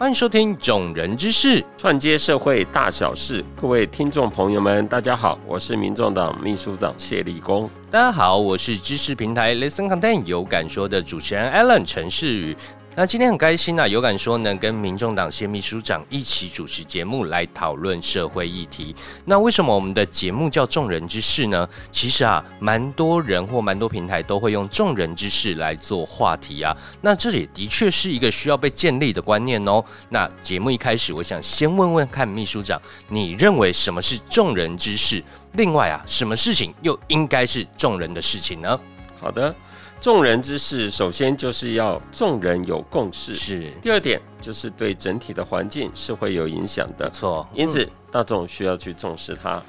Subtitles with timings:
[0.00, 3.44] 欢迎收听《众人之事》，串接社会大小事。
[3.54, 7.68] 各位听众朋友们，大家好，我是民众党秘书长谢立功。
[7.90, 12.56] 大家好，我是知识平台 Listen Content 有感说的主持人 Alan 陈世宇。
[12.96, 18.94] 那今天很开心啊，有感说能跟民众党谢秘书长一起主持节目来讨论社会议题。
[19.24, 21.66] 那为什么我们的节目叫众人之事呢？
[21.92, 26.76] 其实啊，蛮多人或蛮多平台都会用众人之事来做话题啊。
[27.00, 29.82] 那这也的确是一个需要被建立的观念哦。
[30.08, 35.22] 那节目一开始，我想先问问看秘书长，你认为什么是众人之事？
[35.52, 38.78] 另外啊，什么事情又应该是众人的事情呢？
[39.20, 39.54] 好的。
[40.00, 43.34] 众人之事，首先就是要众人有共识。
[43.34, 43.70] 是。
[43.82, 47.08] 第二点就是对整体的环境是会有影响的。
[47.10, 47.46] 错。
[47.54, 49.62] 因此，大众需要去重视它。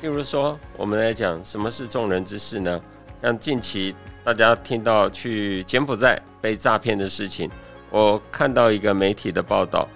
[0.00, 2.80] 例如说，我们来讲什么是众人之事呢？
[3.22, 7.50] 像近期大家听到去柬埔寨被诈骗的事情，
[7.90, 9.86] 我看到一个媒体的报道，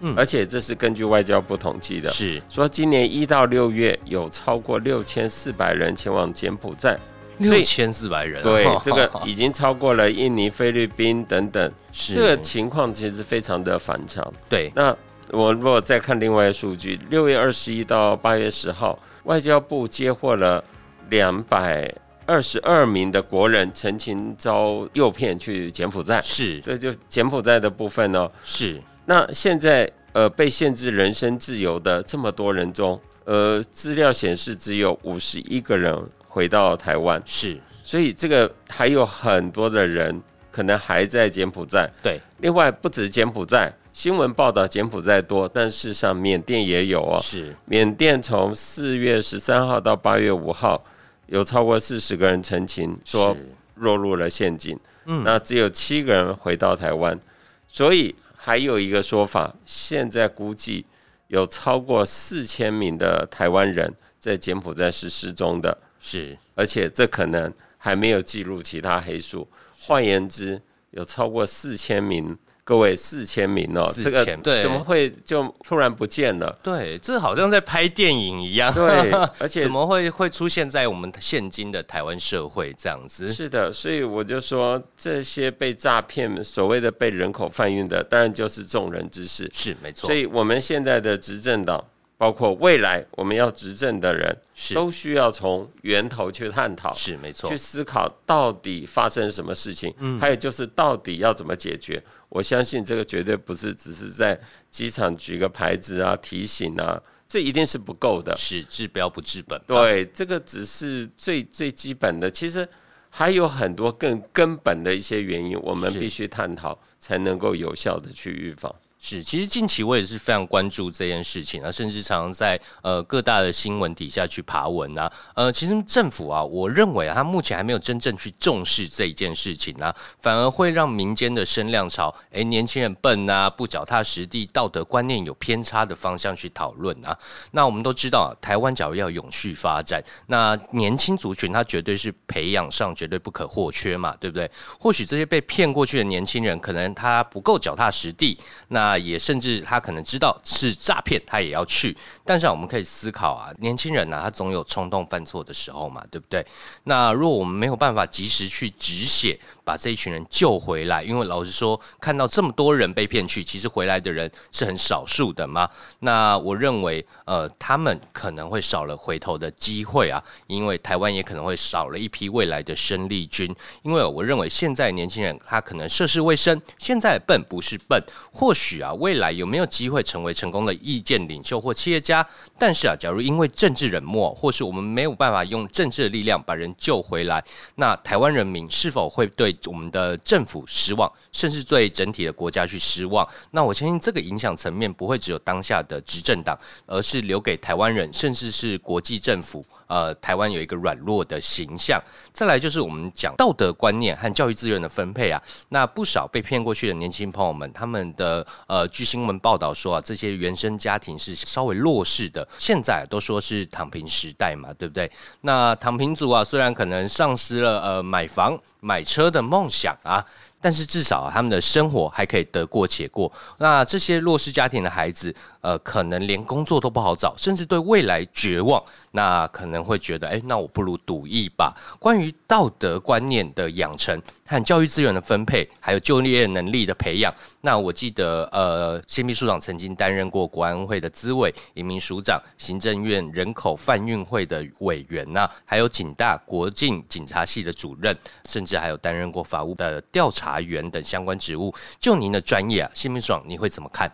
[0.00, 6.98] 嗯，而且这是根据外交部统计的，是说今年一到六月有超过六千四百人前往柬埔寨。
[7.38, 14.32] 六千四百人，对， 这个已经超过了印尼、菲律宾等等，这个情况其实非常的反常。
[14.48, 14.96] 对，那
[15.30, 20.62] 我如果再看另外的数据，六月二十一到八月十号，外交部接获了
[21.10, 21.92] 两百
[22.24, 28.30] 二十二名的国人陈情遭诱骗去柬埔寨，是，这就柬埔寨的部分呢。
[28.42, 35.94] 是，那现在呃被限制人身自由的这么多人中，呃，资料显示只有五十一个人。
[36.36, 41.90] 回到台湾是，所以这个还有很多的人可能还在柬埔寨。
[42.02, 47.18] 对，另外不止柬埔寨，新闻报道柬埔寨多，但事实上缅甸也有哦。
[47.22, 50.84] 是，缅甸从四月十三号到八月五号，
[51.28, 53.34] 有超过四十个人澄清说
[53.76, 54.78] 落入了陷阱。
[55.06, 57.18] 嗯，那只有七个人回到台湾，
[57.66, 60.84] 所以还有一个说法，现在估计
[61.28, 65.78] 有超过四千名的台湾人在柬埔寨是失踪的。
[66.06, 69.46] 是，而且这可能还没有记录其他黑数。
[69.80, 70.62] 换言之，
[70.92, 76.56] 有超过四千名，各位四千名哦，这个对，怎么会就突然不见了？
[76.62, 78.72] 对，这好像在拍电影一样。
[78.72, 83.28] 对， 而且怎么会会出现在我们现今的台湾社会这样子？
[83.32, 89.50] 是的，所以我就说，这些被诈骗、所谓的被人口贩运的，当然就是众人之事。
[89.52, 90.06] 是没错。
[90.06, 91.84] 所以我们现在的执政党。
[92.18, 94.34] 包括未来我们要执政的人，
[94.74, 102.02] 都需要从源头去探讨，是没错，去思考到底发生什么事情，嗯，还有就是到底要怎么解决。
[102.28, 104.38] 我相信这个绝对不是只是在
[104.70, 109.60] 机场举个牌子啊、提醒啊，这一定是不够的，是治标不治本。
[109.66, 112.66] 对，这个只是最最基本的，其实
[113.10, 118.74] 还有很多更根本的一些原因，我们必须探讨，才能够有效的去预防。
[119.08, 125.08] 是，其实近期我也是非常关注这件事情啊，甚至常常在呃各大的新闻底下去爬文啊。
[125.36, 137.16] 呃，其实政府啊，我认为啊，他目前还没有真正去重视这一件事情啊，反而会让民间的声量朝哎年轻人笨啊、不脚踏实地、道德观念有偏差的方向去讨论啊。
[137.52, 144.50] 那我们都知道啊，台湾假如要永续发展，那年轻族群他绝对是培养上绝对不可或缺嘛，对不对？
[144.80, 148.36] 或许这些被骗过去的年轻人，可能他不够脚踏实地，
[148.66, 151.96] 那也甚至他可能知道是诈骗，他也要去。
[152.24, 156.44] 但是我们可以思考啊，年轻人呢，他总有冲动犯错的时候嘛，对不对？
[156.84, 165.68] 那如果我们没有办法及时去止血，把这一群人救回来，因为老实说，看到这么多人被骗去，其实回来的人是很少数的嘛。
[166.00, 173.54] 那我认为，呃，他们可能会少了回头的机会啊，因为台湾也可能会少了一批未来的生力军。
[173.82, 178.92] 因为我认为现在年轻人他可能涉世未深，现在笨不是笨，或许啊。
[178.94, 182.26] 未来有没有机会成为成功的意见领袖或企业家？
[182.58, 187.44] 但是啊，假如因为政治冷漠，或是我们没有办法用政治的力量把人救回来，
[187.74, 193.26] 那台湾人民是否会对我们的政府失望，甚至对整体的国家去失望？
[193.50, 199.64] 那我相信这个影响层面不会只有当下的执政党，而是留给台湾人，甚至是国际政府。
[199.86, 202.00] 呃，台湾有一个软弱的形象。
[202.32, 205.42] 再来就是我们讲道德观念和教育资源的分配啊。
[205.68, 212.46] 那不少被骗过去的年轻朋友们，他们的呃，据新闻报道说啊，这些原生家庭是稍微弱势的。
[212.58, 215.10] 现在都说是躺平时代嘛，对不对？
[215.40, 218.58] 那躺平族啊，虽然可能丧失了呃买房。
[218.78, 220.24] 买车的梦想啊。
[220.58, 223.30] 但是至少他们的生活还可以得过且过。
[223.58, 228.82] 那这些弱势家庭的孩子，呃，可能连工作都不好找，甚至对未来绝望。
[229.16, 231.74] 那可能会觉得，哎，那我不如赌一把。
[231.98, 237.32] 关于道德观念的养成和教育资源的分配，还有就业能力的培养，
[237.62, 248.14] 那我记得，呃，新秘书长曾经担任过国安会的资委、移民署长、行政院人口贩运会的委员呐，还有警大国境警察系的主任，
[248.44, 251.74] 甚至还有担任过法务的调查员等相关职务。
[251.98, 254.12] 就您的专业啊，新秘书长，你会怎么看？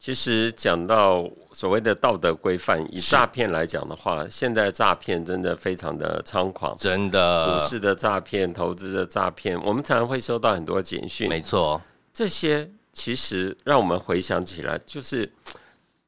[0.00, 7.52] 其实讲到所谓的道德规范，以诈骗来讲的话，现在诈骗真的非常的猖狂，真的。
[7.52, 11.28] 股市的诈骗、投资的诈骗，我们常常会收到很多简讯。
[11.28, 11.78] 没错，
[12.14, 15.30] 这些其实让我们回想起来，就是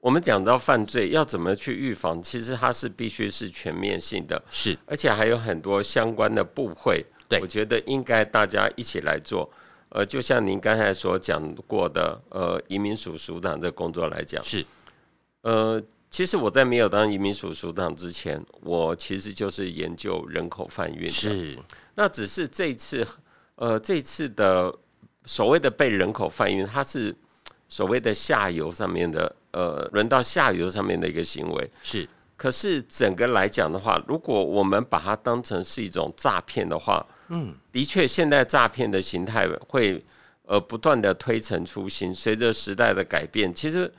[0.01, 7.39] 我们讲到犯罪要怎么去预防，其实它是必须是全面性的，是，而且还有很多相关的部会，对。
[7.43, 9.47] 我觉得应该大家一起来做。
[9.95, 14.65] 呃，就像您刚才所讲过的，呃，移民署署长的工作来讲，是，
[15.43, 21.11] 呃，其实我在没有当移民署署长之前，我其实就是研究人口贩运的。
[21.11, 21.59] 是，
[21.95, 23.07] 那只是这次，
[23.57, 24.75] 呃，这次的
[25.27, 27.15] 所谓的被人口贩运，它是
[27.69, 31.71] 所谓的下游上面的，呃，轮到下游上面的一个行为。
[31.83, 32.09] 是，
[32.39, 40.05] 可是整个来讲的话，如果我们把它当成是一种诈骗的话，嗯，的确，现代诈骗的形态会
[40.45, 42.13] 呃不断的推陈出新。
[42.13, 43.91] 随着时代的改变，其实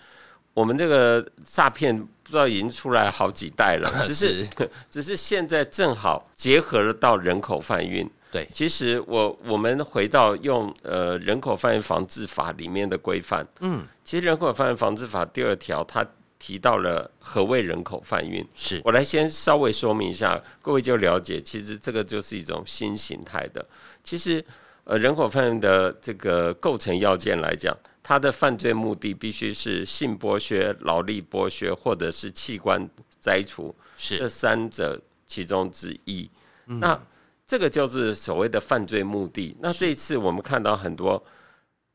[0.54, 4.48] 我们这个诈骗不知道已经出来好几代了， 只是
[4.88, 8.08] 只是现在正好结合了到人口贩运。
[8.32, 16.06] 对，其实我我们回到用呃人口贩运防治法里面的规范，嗯，其实人口贩运防治法第二条它。
[16.44, 23.66] 提到了何谓人口贩运，是我来先稍微说明一下，各位就了解，其实这个就是一种新形态的。
[24.04, 24.44] 其实，
[24.84, 27.74] 呃，人口贩运的这个构成要件来讲，
[28.04, 32.90] 它的犯罪目的必须是性剥削、劳力剥削，或者是器官
[33.22, 36.30] 摘除，是这三者其中之一。
[36.66, 37.00] 那
[37.48, 39.56] 这个就是所谓的犯罪目的。
[39.62, 41.24] 那这一次我们看到很多。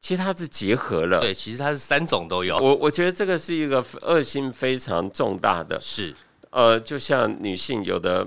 [0.01, 2.57] 其实它是结合了，对，其实它是三种都有。
[2.59, 6.15] 我我觉得这个是一个恶性非常重大的，是
[6.51, 8.27] 呃，就像女性有的，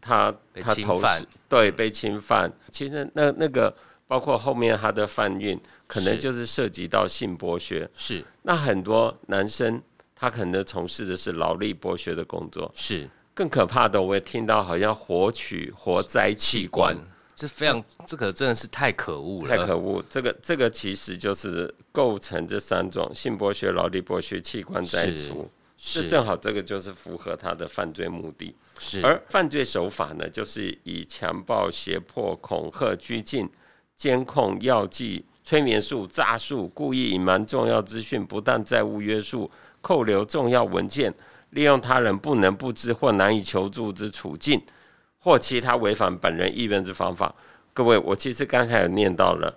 [0.00, 2.52] 她她投犯，对，被侵犯。
[2.70, 3.74] 其实那那个
[4.06, 7.88] 包括后面她的贩运，可能就是涉及到性剥削。
[7.94, 9.82] 是，那很多男生
[10.14, 12.70] 他可能从事的是劳力剥削的工作。
[12.74, 16.96] 是，更可怕的，我也听到好像活取活摘器官。
[17.38, 20.04] 这非常，这个真的是太可恶了，太可恶！
[20.10, 28.52] 这个这个其实就是构成这三种性剥削、劳力剥削、器官摘除，是正好这个就是符合他的犯罪目的。
[28.80, 33.48] 是，而犯罪手法呢，就是以强暴、胁迫、恐吓、拘禁、
[33.94, 39.48] 监控、药剂、催眠术、诈术、故意隐瞒重要资讯、不当债务约束、
[39.80, 41.14] 扣留重要文件、
[41.50, 44.60] 利用他人不能不知或难以求助之处境。
[45.28, 47.34] 或其他违反本人意愿之方法，
[47.74, 49.54] 各位，我其实刚才有念到了，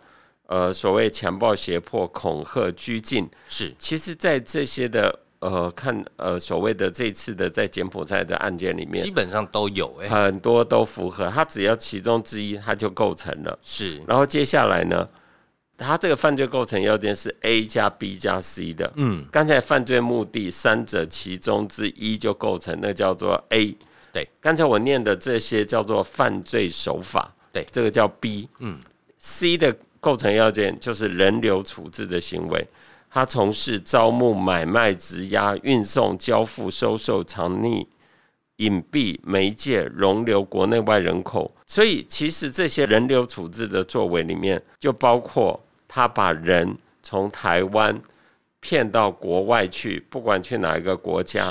[0.48, 13.98] 呃，所谓强暴、胁迫、恐吓、拘禁，是，其实，在这些的呃看呃所谓的这次的在柬埔寨的案件里面，基本上都有，哎，很多都符合，他只要其中之一，他就构成了，是。
[14.06, 15.08] 然后接下来呢，
[15.78, 23.74] 他这个犯罪构成要件是 A 加 B 加 C 的，嗯，刚才犯罪目的三者其中之一就构成，那叫做 A。
[24.14, 28.50] 对，刚才我念的这些叫做犯罪手法，对，这个叫 B。
[28.60, 28.78] 嗯
[29.18, 32.68] ，C 的构成要件就是人流处置的行为，
[33.10, 37.86] 他从事招募、买卖、质押、运送、交付、收受、藏匿、
[38.58, 41.50] 隐蔽、媒介、容留国内外人口。
[41.66, 47.98] 所以，其实这些人流处置的作为里面，就包括他把人从台湾
[48.60, 51.50] 骗到国外去，不管去哪一个国家。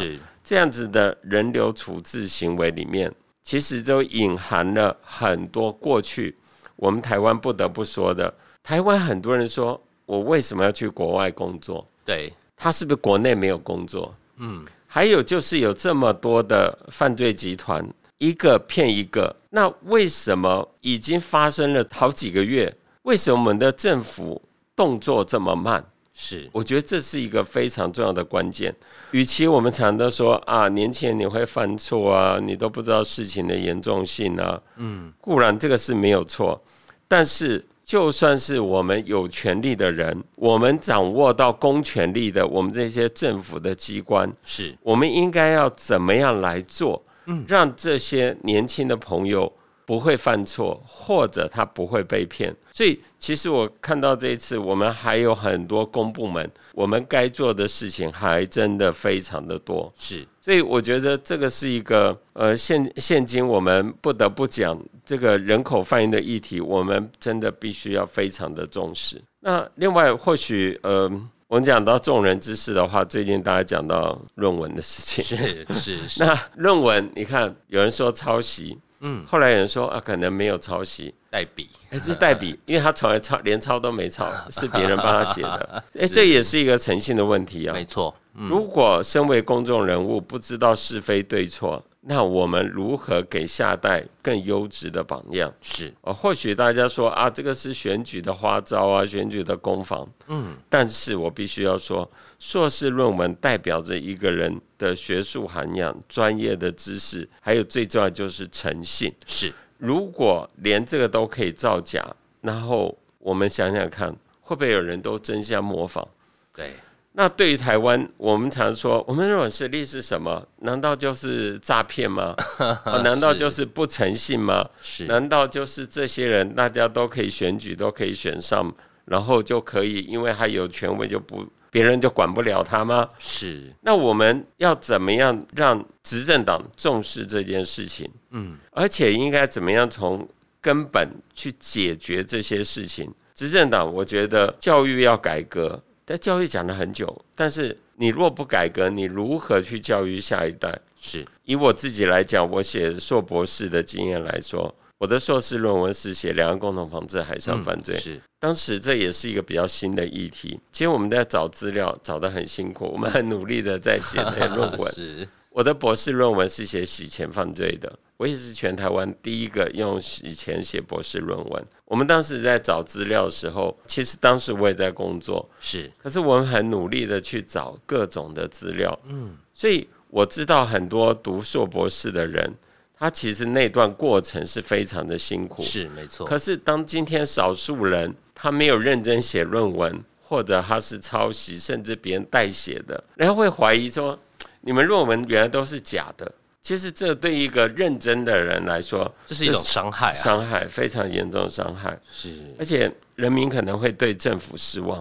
[0.50, 0.54] 是。
[0.54, 3.14] 这样子的人流处置行为里面，
[3.44, 6.36] 其实都隐含了很多过去
[6.74, 8.34] 我们台湾不得不说的。
[8.62, 11.86] 台湾很多人说，我为什么要去国外工作？
[12.04, 14.12] 对，他是不是国内没有工作？
[14.38, 17.88] 嗯，还有就是有这么多的犯罪集团，
[18.18, 22.76] 一个骗一个，那为什么已经发生了好几个月？
[23.02, 24.42] 为什么我们的政府
[24.74, 25.84] 动作这么慢？
[26.22, 28.74] 是，我觉得这是一个非常重要的关键。
[29.12, 36.62] 与其我们常都说啊，年轻人你会犯错啊，你都不知道事情的严重性啊，嗯，固然这个是没有错，
[37.08, 49.50] 但是就算是我们有权利的人，我们掌握到公权力的，我们这些政府的机关，是我们应该要怎么样来做，嗯，让这些年轻的朋友。
[49.90, 52.54] 不会犯错，或者他不会被骗。
[52.70, 59.92] 所以，其实我看到这一次，我们还有很多公部门，我们该做的事情还真的非常的多。
[59.96, 69.20] 是，所以我觉得这个是一个呃，现现今我们不得不讲这个人口贩运的议题，我们真的必须要非常的重视。
[69.40, 71.10] 那另外，或许呃。
[71.48, 76.22] 我们讲到众人之事的话，最近大家讲到论文的事情，是是是。
[76.22, 87.72] 那论文，你看有人说抄袭，嗯，后来有人说啊，可能没有抄袭，代笔，哎，是代笔，因为他从来抄连抄都没抄， 是别人帮他写的， 哎，这也是一个诚信的问题啊。
[87.72, 91.82] 没错，如果身为公众人物不知道是非对错。
[92.02, 95.52] 那我们如何给下代更优质的榜样？
[95.60, 100.08] 是哦，或许大家说啊，这个是选举的花招啊，选举的攻防。
[100.28, 109.14] 嗯，但是我必须要说，硕士论文代表着一个人的学术涵养、专业的知识，还有最重要就是诚信。
[109.26, 112.02] 是，如果连这个都可以造假，
[112.40, 116.08] 然后我们想想看，会不会有人都争相模仿？
[116.54, 116.72] 对。
[117.12, 120.46] 那对于台湾，我们常说，我们认为实力是什么？
[120.58, 122.34] 难道就是诈骗吗？
[123.02, 124.64] 难道就是不诚信吗？
[124.80, 125.06] 是？
[125.06, 128.72] 难道就是这些人大家都可以选举，都可以选上，
[129.06, 133.08] 然后就可以，因为他有权威，就不别人就管不了他吗？
[133.18, 133.74] 是。
[133.80, 138.08] 那我们要怎么样让执政党重视这件事情？
[138.30, 140.26] 嗯，而且应该怎么样从
[140.60, 143.12] 根本去解决这些事情？
[143.34, 145.82] 执政党，我觉得教育要改革。
[146.10, 150.76] 在教育讲了很久，但是你若不改革，你如何去教育下一代？
[151.00, 157.94] 是以我自己来讲，我写硕博士的经验来说，我的硕士论文是写两岸共同防治海上犯罪。
[157.94, 164.90] 是当时这也是一个比较新的议题，其实我们在找资料找得很辛苦，我们很努力的在写那些论文。
[164.92, 167.96] 是我的博士论文是写洗钱犯罪的。
[168.16, 171.64] 我也是全台湾第一个用洗钱写博士论文。
[171.90, 182.54] 我们当时在找资料的时候，其实当时我也在工作，是，可是我们很努力的去找各种的资料，嗯，所以我知道很多读硕博士的人，
[182.96, 186.24] 他其实那段过程是非常的辛苦，是没错。
[186.24, 194.16] 可是当今天少数人他没有认真写论文，或者他是抄袭，甚至别人代写的，人家会怀疑说，
[194.60, 196.30] 你们论文原来都是假的。
[196.62, 201.98] 其实这对一个认真的人来说，这是一种伤害，伤害非常严重的伤害。
[202.10, 205.00] 是，而且人民可能会对政府失望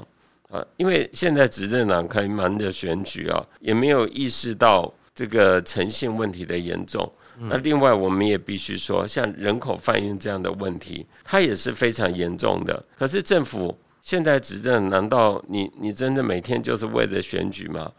[0.49, 7.11] 啊，因为现在执政党可以忙着选举啊，也没有意识到这个诚信问题的严重。
[7.41, 12.81] 那另外，我们也必须说，像人口贩运这样的问题，它也是非常严重的。
[12.97, 17.91] 可是政府现在执政，难道你你真的每天就是为了选举吗？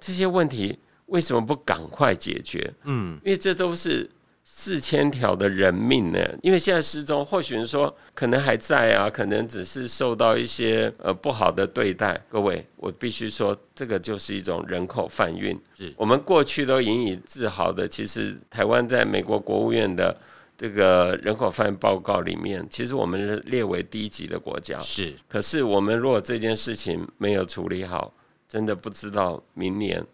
[0.00, 0.76] 这些问题。
[1.06, 2.72] 为什么不赶快解决？
[2.84, 4.08] 嗯，因为这都是
[4.42, 6.18] 四千条的人命呢。
[6.42, 12.20] 因为现在失踪，或许说可能还在啊，可能只是受到一些呃不好的对待。
[12.28, 15.58] 各位，我必须说，这个就是一种人口贩运。
[15.78, 17.86] 是我们过去都引以自豪的。
[17.86, 20.16] 其实台湾在美国国务院的
[20.56, 24.78] 这个人口贩运报告里面，其实我们是列为第一级的国家。
[24.80, 28.12] 是，可是我们如果这件事情没有处理好，
[28.48, 30.04] 真的不知道明年。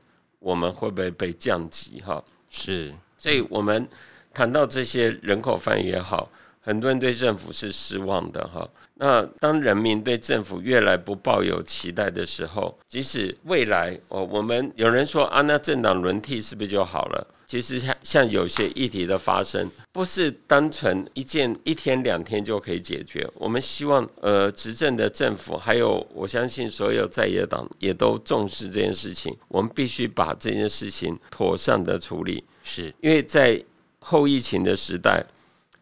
[0.40, 2.00] 我们会不会被降级？
[2.00, 3.88] 哈，是，所以我们
[4.34, 6.28] 谈到这些人口贩也好，
[6.70, 8.68] 很多人对政府是失望的，哈。
[8.94, 17.26] 那当人民对政府越来不抱有期待的时候，即使未来哦，我们有人说啊，那政党轮替是不是就好了？
[17.44, 23.28] 其实像像有些议题的发生，不是单纯一件一天两天就可以解决。
[23.34, 29.36] 我们希望呃，执政的政府还有我相信所有在野党也都重视这件事情。
[29.48, 33.60] 我们必须把这件事情妥善的处理，是因为在
[33.98, 35.26] 后疫情的时代。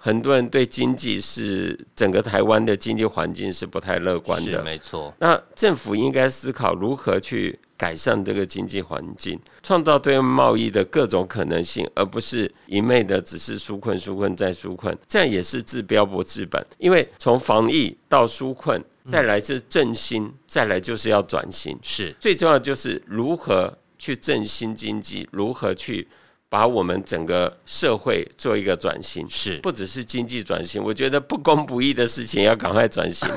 [0.01, 5.13] 很多人对经济是整个台湾的经济环境是不太乐观的，没错。
[5.19, 16.65] 那政府应该思考如何去改善这个经济环境，创造对贸易的各种可能性，而不是一昧的只是纾困、纾困再纾困，这样也是治标不治本。
[16.79, 26.07] 因为从防疫到纾困，再来是振兴，再来就是要转型，是最重要就是如何去振兴经济，如何去。
[26.51, 29.59] 把我们整个社会做一个转型，是。
[29.59, 33.29] 不只是经济转型，我觉得不公不义的事情要赶快转型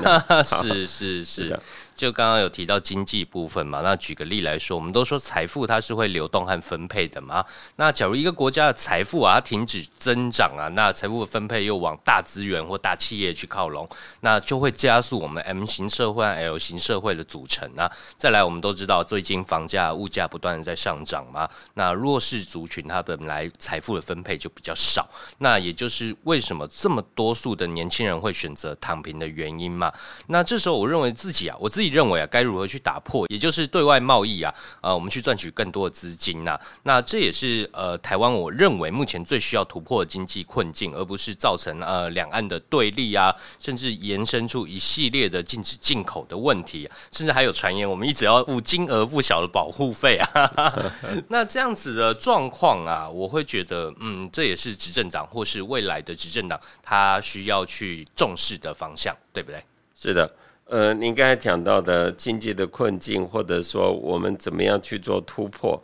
[0.44, 1.60] 是是 是。
[1.94, 7.44] 就刚刚有提到经济部分嘛，那举个例来说，我们都说财富它是会流动和分配的嘛。
[7.76, 13.88] 那假如一个国家的财富啊停止增长啊，那财富的分配又往大资源或大企业去靠拢，
[14.20, 17.90] 那就会加速我们 M 型社会和 L 型社会的组成啊。
[18.16, 25.08] 再来，我们都知道最近房价物价不断的在上涨嘛，那弱势族群它本来财富的分配就比较少，
[25.38, 29.92] 那也就是为什么这么多数的年轻人会选择躺平的原因嘛。
[30.28, 36.58] 那这时候我认为自己啊，我自己认为啊，该如何去打破，也就是对外贸易啊，呃，我们去赚取更多的资金呐。
[36.82, 50.92] 那这也是呃台湾我认为目前最需要突破的经济困境，而不是造成呃两岸的对立啊，甚至延伸出一系列的禁止进口的问题，甚至还有传言我们一直要付金额不小的保护费啊。
[51.28, 59.62] 那这样子的状况啊，我会觉得，嗯，这也是执政党或是未来的执政党他需要去重视的方向，对不对？
[59.94, 60.28] 是的，
[60.66, 65.82] 呃，您刚才讲到的经济的困境，或者说我们怎么样去做突破，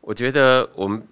[0.00, 1.02] 我觉得我们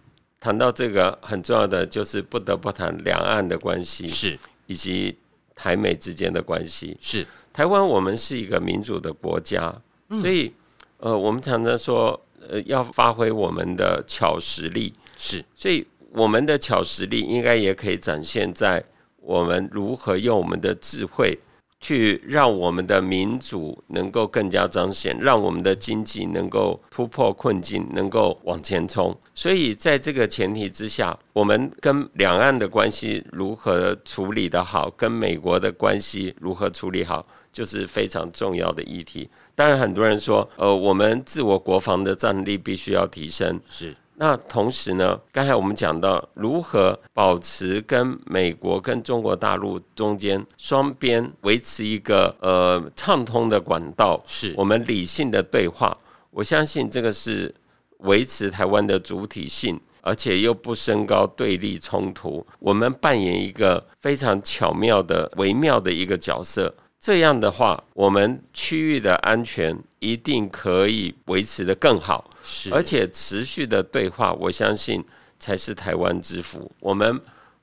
[0.40, 5.16] 谈到这个很重要的，就是不得不谈两岸的关系，是以及
[5.54, 6.96] 台美之间的关系。
[7.00, 9.74] 是台湾，我们是一个民主的国家，
[10.20, 10.52] 所以，
[10.98, 12.20] 呃，我们常常说。
[12.48, 18.82] 呃，要发挥我们的巧实力是，所以我们的巧实力应该也可以展现在
[19.20, 21.36] 我们如何用我们的智慧
[21.80, 29.16] 去让我们的民主能够更加彰显，让我们的经济能够突破困境，能够往前冲。
[29.34, 37.26] 所以在这个前提之下，我们跟两岸的关系如何处理的好，跟美国的关系如何处理好。
[37.50, 39.28] 就是非常重要的议题。
[39.56, 43.58] 当然，很多人说，呃，我们自我国防的战力必须要提升。
[43.66, 43.96] 是。
[44.20, 55.96] 那同时呢，刚才我们讲到如何保持跟美国、跟中国大陆中间双边维持一个呃畅通的管道，是我们理性的对话。
[56.32, 57.54] 我相信这个是
[57.98, 62.44] 维持台湾的主体性，而且又不升高对立冲突。
[62.58, 66.74] 我们扮演一个非常巧妙的、微妙的一个角色。
[67.00, 75.04] 这样的话，我们区域的安全一定可以维持的更好，是，而且持续的对话，我相信
[75.38, 76.70] 才是台湾之福。
[76.80, 77.20] 我们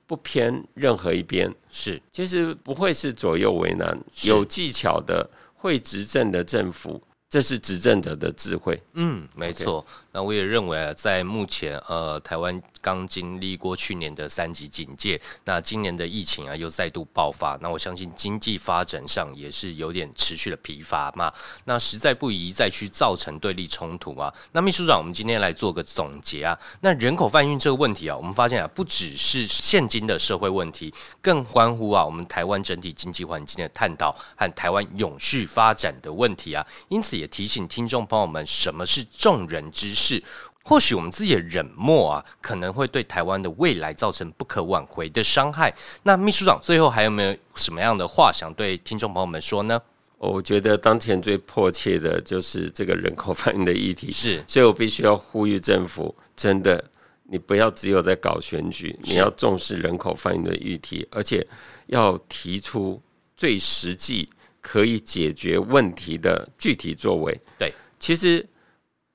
[0.08, 7.02] 不偏任何一边，是，其实不会是左右为难，有技巧的会执政的政府。
[7.36, 8.82] 这是执政者的智慧。
[8.94, 9.86] 嗯，没错。
[10.14, 21.30] 那我也认为啊，在目前呃，台湾刚经历过去年的三级警戒，那今年的疫情啊又再度爆发，那我相信经济发展上也是有点持续的疲乏嘛。
[21.66, 24.34] 那实在不宜再去造成对立冲突啊。
[24.54, 26.58] 那秘书长，我们今天来做个总结啊。
[26.80, 36.66] 那人口贩运这个问题啊，我们发现啊，不只是现今的社会问题，更关乎啊我们台湾整体经济环境的探讨和台湾永续发展的问题啊。
[36.88, 37.25] 因此也。
[37.28, 40.24] 提醒听众朋友们，什么是众人之事？
[40.64, 45.72] 或许我们自己的冷漠啊，可能会对台湾的未来造成不可挽回的伤害。
[46.02, 49.80] 那秘书长最后还有没有什么样的话想对听众朋友们说呢？
[50.18, 56.84] 我觉得当前最迫切的就是这个人口反应的议题，是，所以我必须要呼吁政府，真的，
[57.26, 61.46] 你不要只有在搞选举，你要重视人口反应的议题，而且
[61.88, 63.00] 要提出
[63.38, 64.28] 最实际。
[64.68, 67.40] 可以解决问题的具体作为。
[67.60, 68.44] 对，其实，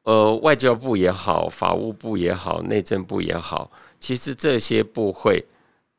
[0.04, 5.44] 呃，外交部也好，法务部也好，内政部也好，其实这些部会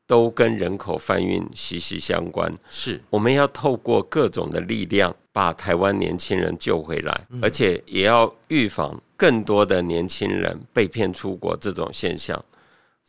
[0.06, 2.50] 都跟人口贩运息息相关。
[2.70, 12.42] 是，我们要透过各种的力量，把台湾年轻人救回来，而且也要预防更多的年轻人被骗出国这种现象。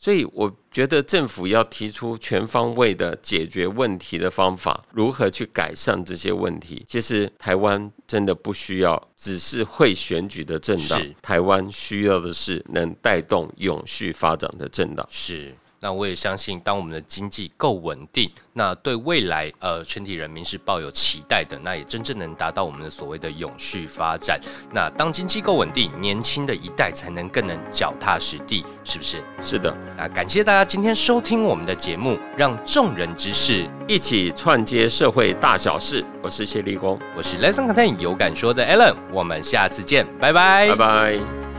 [0.04, 6.84] 所以我觉得政府要提出全方位的解决问题的方法，如何去改善这些问题？
[6.90, 15.08] 其实台湾真的不需要只是会选举的政党，台湾需要的是能带动永续发展的政党。
[15.10, 15.56] 是。
[15.84, 24.40] 那我也相信，当我们的经济够稳定，那对未来呃全体人民是抱有期待的，那也真正能达到我们的所谓的永续发展。
[24.72, 29.22] 那当经济够稳定，年轻的一代才能更能脚踏实地，是不是？
[29.42, 29.76] 是的。
[29.98, 36.02] 那感谢大家今天收听我们的节目，让众人之事一起串接社会大小事。
[36.22, 41.53] 我是谢立功，我是 Lesson Content 有感说的 Alan，我们下次见，拜拜，拜拜。